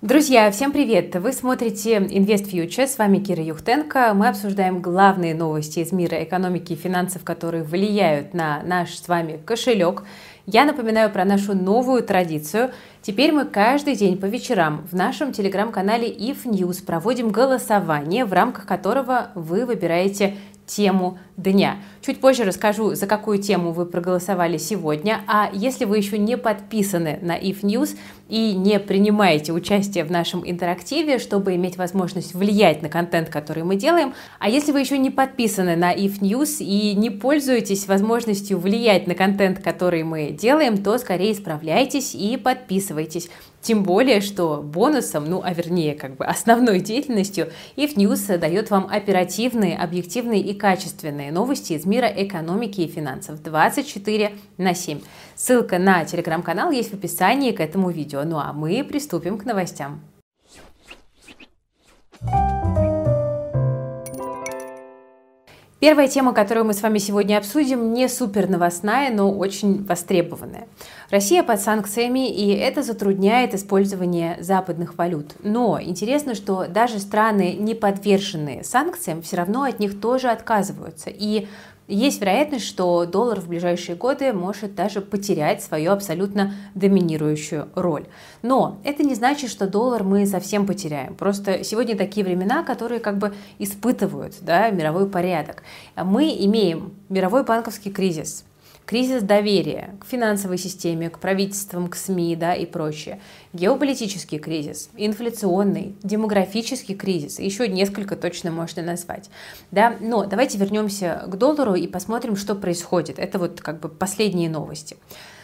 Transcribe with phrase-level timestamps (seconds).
[0.00, 1.16] Друзья, всем привет!
[1.16, 4.14] Вы смотрите Invest Future, с вами Кира Юхтенко.
[4.14, 9.40] Мы обсуждаем главные новости из мира экономики и финансов, которые влияют на наш с вами
[9.44, 10.04] кошелек.
[10.46, 12.70] Я напоминаю про нашу новую традицию.
[13.02, 18.66] Теперь мы каждый день по вечерам в нашем телеграм-канале If News проводим голосование, в рамках
[18.66, 20.36] которого вы выбираете
[20.68, 21.78] тему дня.
[22.00, 25.22] Чуть позже расскажу, за какую тему вы проголосовали сегодня.
[25.26, 27.96] А если вы еще не подписаны на If News
[28.28, 33.76] и не принимаете участие в нашем интерактиве, чтобы иметь возможность влиять на контент, который мы
[33.76, 39.06] делаем, а если вы еще не подписаны на If News и не пользуетесь возможностью влиять
[39.06, 43.30] на контент, который мы делаем, то скорее справляйтесь и подписывайтесь.
[43.60, 48.88] Тем более, что бонусом, ну, а вернее, как бы основной деятельностью, If News дает вам
[48.90, 55.00] оперативные, объективные и качественные новости из мира экономики и финансов 24 на 7.
[55.34, 58.22] Ссылка на телеграм-канал есть в описании к этому видео.
[58.24, 60.00] Ну а мы приступим к новостям.
[65.80, 70.66] Первая тема, которую мы с вами сегодня обсудим, не супер новостная, но очень востребованная.
[71.08, 75.34] Россия под санкциями, и это затрудняет использование западных валют.
[75.44, 81.10] Но интересно, что даже страны, не подверженные санкциям, все равно от них тоже отказываются.
[81.10, 81.46] И
[81.88, 88.06] есть вероятность, что доллар в ближайшие годы может даже потерять свою абсолютно доминирующую роль.
[88.42, 91.14] Но это не значит, что доллар мы совсем потеряем.
[91.14, 95.62] Просто сегодня такие времена, которые как бы испытывают да, мировой порядок.
[95.96, 98.44] Мы имеем мировой банковский кризис,
[98.88, 103.20] кризис доверия к финансовой системе, к правительствам, к СМИ да, и прочее,
[103.52, 109.28] геополитический кризис, инфляционный, демографический кризис, еще несколько точно можно назвать.
[109.70, 109.94] Да?
[110.00, 113.18] Но давайте вернемся к доллару и посмотрим, что происходит.
[113.18, 114.96] Это вот как бы последние новости.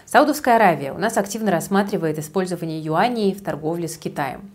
[0.06, 4.50] Саудовская Аравия у нас активно рассматривает использование юаней в торговле с Китаем.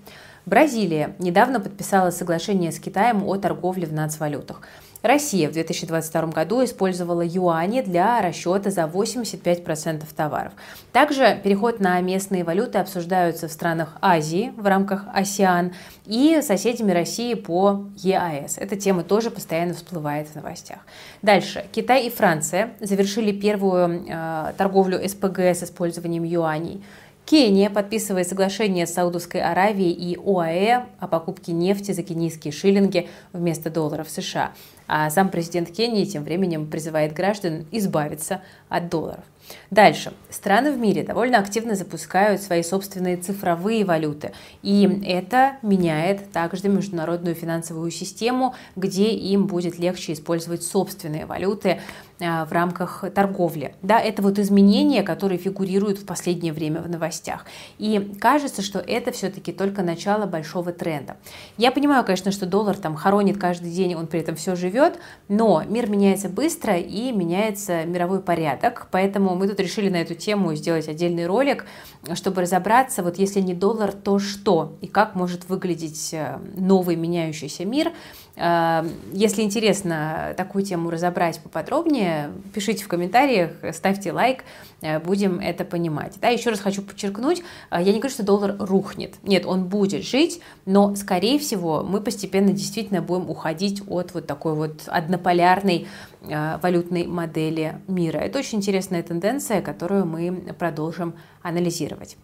[0.48, 4.64] Бразилия недавно подписала соглашение с Китаем о торговле в нацвалютах.
[5.02, 10.52] Россия в 2022 году использовала юани для расчета за 85% товаров.
[10.92, 15.74] Также переход на местные валюты обсуждаются в странах Азии в рамках АСИАН
[16.06, 18.58] и соседями России по ЕАЭС.
[18.58, 20.80] Эта тема тоже постоянно всплывает в новостях.
[21.22, 21.66] Дальше.
[21.72, 26.84] Китай и Франция завершили первую э, торговлю СПГ с использованием юаней.
[27.30, 33.70] Кения подписывает соглашение с Саудовской Аравией и ОАЭ о покупке нефти за кенийские шиллинги вместо
[33.70, 34.52] долларов США.
[34.92, 39.24] А сам президент Кении тем временем призывает граждан избавиться от долларов.
[39.72, 40.14] Дальше.
[40.30, 44.32] Страны в мире довольно активно запускают свои собственные цифровые валюты.
[44.62, 51.80] И это меняет также международную финансовую систему, где им будет легче использовать собственные валюты
[52.22, 53.76] а, в рамках торговли.
[53.82, 57.46] Да, это вот изменения, которые фигурируют в последнее время в новостях.
[57.78, 61.18] И кажется, что это все-таки только начало большого тренда.
[61.58, 64.79] Я понимаю, конечно, что доллар там хоронит каждый день, он при этом все живет,
[65.28, 70.56] но мир меняется быстро и меняется мировой порядок, поэтому мы тут решили на эту тему
[70.56, 71.66] сделать отдельный ролик,
[72.14, 77.66] чтобы разобраться, вот если не доллар, то что и как может выглядеть э, новый меняющийся
[77.66, 77.92] мир.
[78.36, 84.44] Э, если интересно такую тему разобрать поподробнее, пишите в комментариях, ставьте лайк,
[84.82, 86.16] э, будем это понимать.
[86.22, 89.16] Да, еще раз хочу подчеркнуть, я не говорю, что доллар рухнет.
[89.24, 94.54] Нет, он будет жить, но, скорее всего, мы постепенно действительно будем уходить от вот такой
[94.54, 95.88] вот однополярной
[96.22, 98.18] валютной модели мира.
[98.18, 102.18] Это очень интересная тенденция, которую мы продолжим анализировать.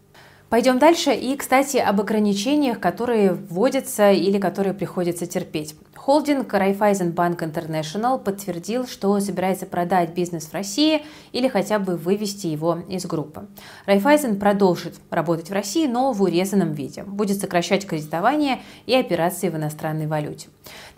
[0.50, 1.14] Пойдем дальше.
[1.14, 5.76] И, кстати, об ограничениях, которые вводятся или которые приходится терпеть.
[6.06, 11.02] Холдинг Raiffeisenbank International подтвердил, что собирается продать бизнес в России
[11.32, 13.48] или хотя бы вывести его из группы.
[13.88, 17.02] Raiffeisen продолжит работать в России, но в урезанном виде.
[17.02, 20.50] Будет сокращать кредитование и операции в иностранной валюте.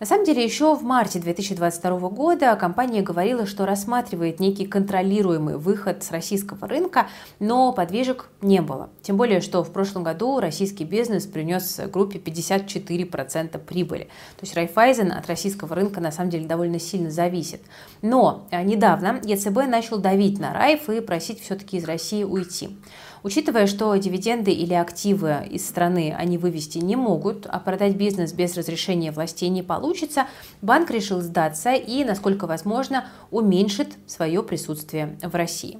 [0.01, 6.03] На самом деле, еще в марте 2022 года компания говорила, что рассматривает некий контролируемый выход
[6.03, 7.07] с российского рынка,
[7.39, 8.89] но подвижек не было.
[9.01, 14.09] Тем более, что в прошлом году российский бизнес принес группе 54% прибыли.
[14.37, 17.61] То есть Raiffeisen Verizon от российского рынка на самом деле довольно сильно зависит.
[18.01, 22.77] Но э, недавно ЕЦБ начал давить на Райф и просить все-таки из России уйти.
[23.23, 28.55] Учитывая, что дивиденды или активы из страны они вывести не могут, а продать бизнес без
[28.55, 30.27] разрешения властей не получится,
[30.61, 35.79] банк решил сдаться и, насколько возможно, уменьшит свое присутствие в России.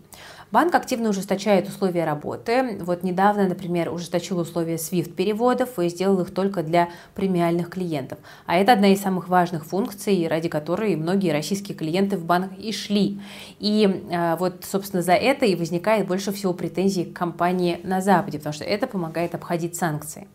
[0.49, 2.77] Банк активно ужесточает условия работы.
[2.81, 8.17] Вот недавно, например, ужесточил условия SWIFT переводов и сделал их только для премиальных клиентов.
[8.45, 12.71] А это одна из самых важных функций, ради которой многие российские клиенты в банк и
[12.71, 13.19] шли.
[13.59, 18.37] И э, вот, собственно, за это и возникает больше всего претензий к компании на Западе,
[18.37, 20.27] потому что это помогает обходить санкции.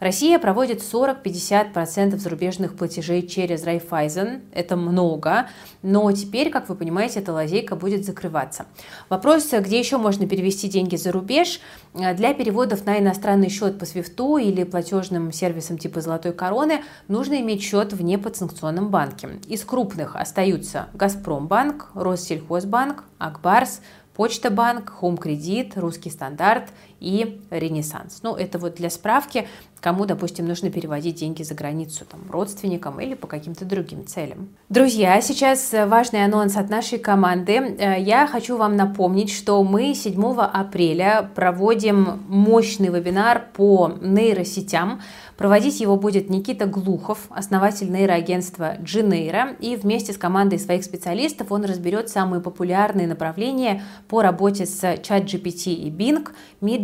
[0.00, 4.40] Россия проводит 40-50% зарубежных платежей через Райфайзен.
[4.52, 5.48] Это много,
[5.82, 8.64] но теперь, как вы понимаете, эта лазейка будет закрываться.
[9.10, 11.60] Вопрос, где еще можно перевести деньги за рубеж,
[11.92, 17.62] для переводов на иностранный счет по свифту или платежным сервисам типа «Золотой короны» нужно иметь
[17.62, 19.28] счет в неподсанкционном банке.
[19.48, 23.82] Из крупных остаются «Газпромбанк», «Россельхозбанк», «Акбарс»,
[24.14, 26.64] Почта Банк, Home Кредит, Русский стандарт
[27.00, 28.20] и Ренессанс.
[28.22, 29.48] Ну, это вот для справки,
[29.80, 34.50] кому, допустим, нужно переводить деньги за границу, там, родственникам или по каким-то другим целям.
[34.68, 37.54] Друзья, сейчас важный анонс от нашей команды.
[37.54, 45.00] Э, я хочу вам напомнить, что мы 7 апреля проводим мощный вебинар по нейросетям,
[45.40, 51.64] Проводить его будет Никита Глухов, основатель нейроагентства Genera, и вместе с командой своих специалистов он
[51.64, 56.28] разберет самые популярные направления по работе с ChatGPT и Bing,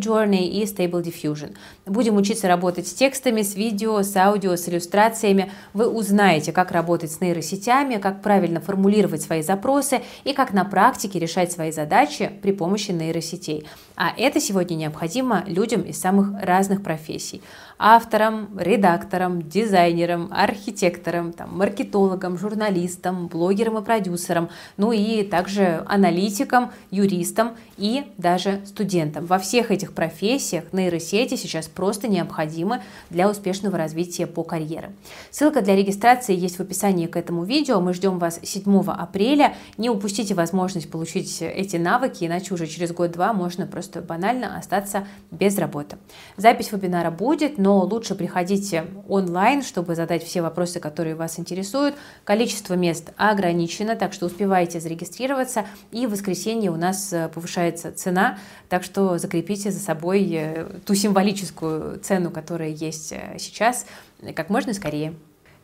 [0.06, 1.56] Midjourney и Stable Diffusion.
[1.84, 5.50] Будем учиться работать с текстами, с видео, с аудио, с иллюстрациями.
[5.74, 11.18] Вы узнаете, как работать с нейросетями, как правильно формулировать свои запросы и как на практике
[11.18, 13.66] решать свои задачи при помощи нейросетей.
[13.96, 17.42] А это сегодня необходимо людям из самых разных профессий
[17.78, 27.52] автором, редактором, дизайнером, архитектором, там, маркетологом, журналистом, блогером и продюсером, ну и также аналитиком, юристом
[27.76, 29.26] и даже студентом.
[29.26, 34.92] Во всех этих профессиях нейросети сейчас просто необходимы для успешного развития по карьере.
[35.32, 37.80] Ссылка для регистрации есть в описании к этому видео.
[37.80, 39.56] Мы ждем вас 7 апреля.
[39.76, 45.58] Не упустите возможность получить эти навыки, иначе уже через год-два можно просто банально остаться без
[45.58, 45.96] работы.
[46.36, 51.94] Запись вебинара будет, но лучше приходите онлайн, чтобы задать все вопросы, которые вас интересуют.
[52.24, 55.64] Количество мест ограничено, так что успевайте зарегистрироваться.
[55.90, 58.38] И в воскресенье у нас э, повышается цена,
[58.68, 63.86] так что закрепите за собой э, ту символическую цену, которая есть э, сейчас,
[64.34, 65.14] как можно скорее.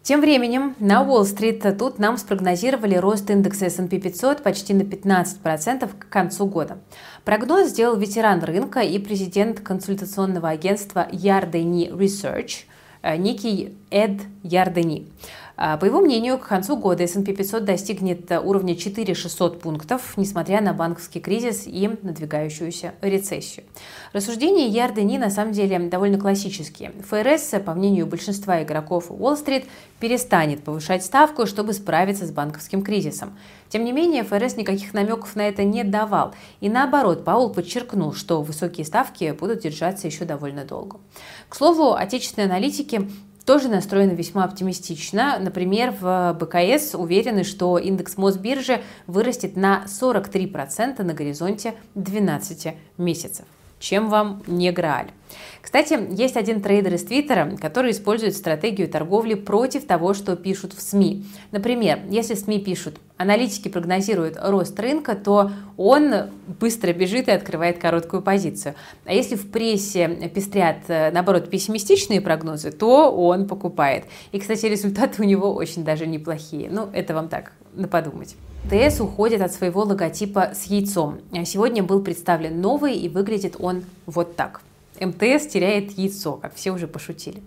[0.02, 6.08] Тем временем на Уолл-стрит тут нам спрогнозировали рост индекса S&P 500 почти на 15% к
[6.08, 6.78] концу года.
[7.24, 12.64] Прогноз сделал ветеран рынка и президент консультационного агентства Yardeni Research
[13.02, 15.06] э, некий Эд Ярдени.
[15.64, 20.72] А, по его мнению, к концу года S&P 500 достигнет уровня 4600 пунктов, несмотря на
[20.72, 23.64] банковский кризис и надвигающуюся рецессию.
[24.12, 26.90] Рассуждения Ярдени на самом деле довольно классические.
[27.08, 29.66] ФРС, по мнению большинства игроков Уолл-стрит,
[30.00, 33.38] перестанет повышать ставку, чтобы справиться с банковским кризисом.
[33.68, 36.34] Тем не менее, ФРС никаких намеков на это не давал.
[36.60, 40.98] И наоборот, Паул подчеркнул, что высокие ставки будут держаться еще довольно долго.
[41.48, 43.08] К слову, отечественные аналитики
[43.44, 45.38] тоже настроены весьма оптимистично.
[45.38, 53.44] Например, в БКС уверены, что индекс Мосбиржи вырастет на 43% на горизонте 12 месяцев.
[53.82, 55.10] Чем вам не Грааль?
[55.60, 60.80] Кстати, есть один трейдер из Твиттера, который использует стратегию торговли против того, что пишут в
[60.80, 61.26] СМИ.
[61.50, 66.12] Например, если СМИ пишут, аналитики прогнозируют рост рынка, то он
[66.60, 68.74] быстро бежит и открывает короткую позицию.
[69.04, 74.04] А если в прессе пестрят, э, наоборот, пессимистичные прогнозы, то он покупает.
[74.32, 76.68] И, кстати, результаты у него очень даже неплохие.
[76.70, 78.36] Ну, это вам так, на подумать.
[78.70, 81.18] ТС уходит от своего логотипа с яйцом.
[81.44, 84.60] Сегодня был представлен новый и выглядит он вот так.
[85.04, 87.42] МТС теряет яйцо, как все уже пошутили.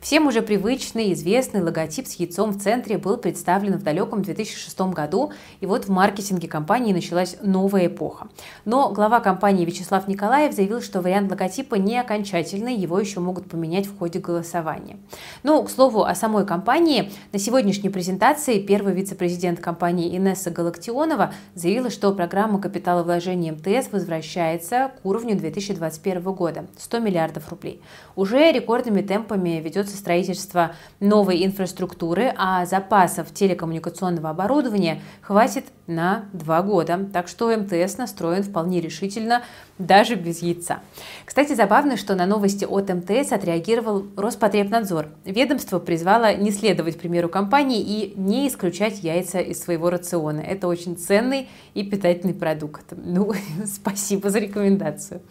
[0.00, 5.32] Всем уже привычный, известный логотип с яйцом в центре был представлен в далеком 2006 году,
[5.60, 8.28] и вот в маркетинге компании началась новая эпоха.
[8.64, 13.86] Но глава компании Вячеслав Николаев заявил, что вариант логотипа не окончательный, его еще могут поменять
[13.86, 14.98] в ходе голосования.
[15.42, 17.10] Ну, к слову, о самой компании.
[17.32, 25.04] На сегодняшней презентации первый вице-президент компании Инесса Галактионова заявила, что программа капиталовложения МТС возвращается к
[25.04, 27.82] уровню 2021 года– 100 миллиардов рублей.
[28.14, 36.62] Уже рекордными темпами ведет ведется строительство новой инфраструктуры, а запасов телекоммуникационного оборудования хватит на два
[36.62, 37.08] года.
[37.12, 39.42] Так что МТС настроен вполне решительно,
[39.78, 40.80] даже без яйца.
[41.24, 45.08] Кстати, забавно, что на новости от МТС отреагировал Роспотребнадзор.
[45.24, 50.40] Ведомство призвало не следовать примеру компании и не исключать яйца из своего рациона.
[50.40, 52.92] Это очень ценный и питательный продукт.
[52.96, 53.32] Ну,
[53.64, 55.22] спасибо за рекомендацию.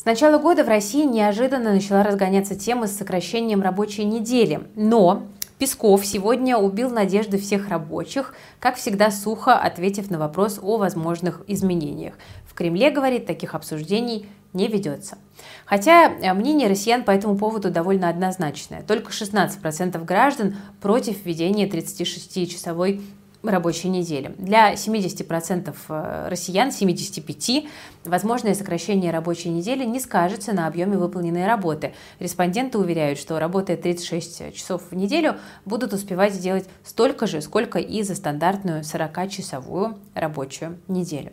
[0.00, 4.62] С начала года в России неожиданно начала разгоняться тема с сокращением рабочей недели.
[4.74, 5.24] Но
[5.58, 12.14] Песков сегодня убил надежды всех рабочих, как всегда сухо ответив на вопрос о возможных изменениях.
[12.46, 15.18] В Кремле, говорит, таких обсуждений не ведется.
[15.66, 18.80] Хотя э, мнение россиян по этому поводу довольно однозначное.
[18.80, 23.02] Только 16% граждан против введения 36-часовой
[23.42, 24.34] рабочей недели.
[24.38, 27.68] Для 70% э, россиян, 75%,
[28.04, 31.94] возможное сокращение рабочей недели не скажется на объеме выполненной работы.
[32.18, 38.02] Респонденты уверяют, что работая 36 часов в неделю, будут успевать сделать столько же, сколько и
[38.02, 41.32] за стандартную 40-часовую рабочую неделю.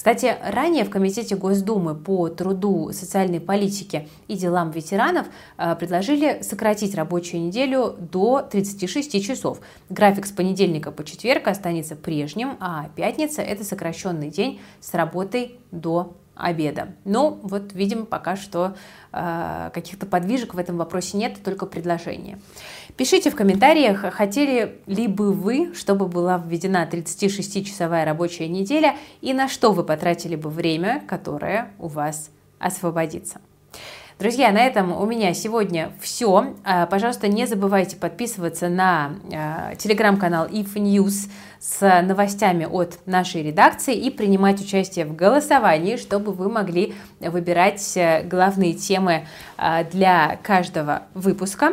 [0.00, 5.26] Кстати, ранее в Комитете Госдумы по труду, социальной политике и делам ветеранов
[5.58, 9.60] э, предложили сократить рабочую неделю до 36 часов.
[9.90, 16.14] График с понедельника по четверг останется прежним, а пятница– это сокращенный день с работой до
[16.40, 16.94] обеда.
[17.04, 18.74] Но вот, видим, пока что
[19.12, 22.38] э, каких-то подвижек в этом вопросе нет, только предложения.
[22.96, 29.48] Пишите в комментариях, хотели ли бы вы, чтобы была введена 36-часовая рабочая неделя и на
[29.48, 33.40] что вы потратили бы время, которое у вас освободится.
[34.20, 36.54] Друзья, на этом у меня сегодня все.
[36.62, 43.94] А, пожалуйста, не забывайте подписываться на а, телеграм-канал If News с новостями от нашей редакции
[43.94, 51.04] и принимать участие в голосовании, чтобы вы могли выбирать э, главные темы а, для каждого
[51.14, 51.72] выпуска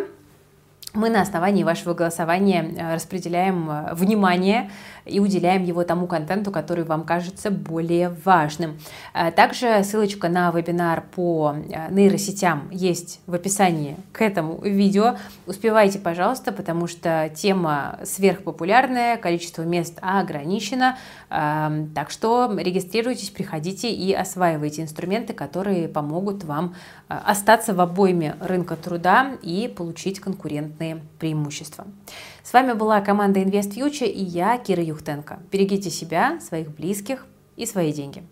[0.94, 4.72] мы на основании вашего голосования э, распределяем э, внимание
[5.06, 8.80] и уделяем его тому контенту, который вам кажется более важным.
[9.14, 11.56] Э, также ссылочка на вебинар по
[11.90, 15.18] нейросетям есть в описании к этому видео.
[15.46, 20.98] Успевайте, пожалуйста, потому что тема сверхпопулярная, количество мест ограничено,
[21.30, 26.76] так что регистрируйтесь, приходите и осваивайте инструменты, которые помогут вам
[27.08, 31.88] остаться в обойме рынка труда и получить конкурентные конкурентные преимущества.
[32.44, 35.40] С вами была команда Invest Future и я, Кира Юхтенко.
[35.52, 38.24] Берегите себя, своих близких и свои деньги.